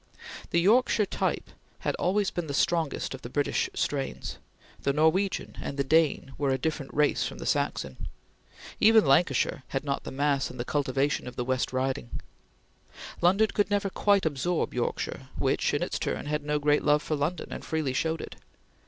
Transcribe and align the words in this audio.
The 0.49 0.59
Yorkshire 0.59 1.05
type 1.05 1.51
had 1.81 1.93
always 1.97 2.31
been 2.31 2.47
the 2.47 2.55
strongest 2.55 3.13
of 3.13 3.21
the 3.21 3.29
British 3.29 3.69
strains; 3.75 4.39
the 4.81 4.93
Norwegian 4.93 5.57
and 5.61 5.77
the 5.77 5.83
Dane 5.83 6.33
were 6.39 6.49
a 6.49 6.57
different 6.57 6.91
race 6.91 7.23
from 7.27 7.37
the 7.37 7.45
Saxon. 7.45 8.07
Even 8.79 9.05
Lancashire 9.05 9.61
had 9.67 9.83
not 9.83 10.03
the 10.03 10.09
mass 10.09 10.49
and 10.49 10.59
the 10.59 10.65
cultivation 10.65 11.27
of 11.27 11.35
the 11.35 11.45
West 11.45 11.71
Riding. 11.71 12.19
London 13.21 13.49
could 13.53 13.69
never 13.69 13.91
quite 13.91 14.25
absorb 14.25 14.73
Yorkshire, 14.73 15.29
which, 15.37 15.71
in 15.71 15.83
its 15.83 15.99
turn 15.99 16.25
had 16.25 16.43
no 16.43 16.57
great 16.57 16.81
love 16.83 17.03
for 17.03 17.15
London 17.15 17.49
and 17.53 17.63
freely 17.63 17.93
showed 17.93 18.21
it. 18.21 18.37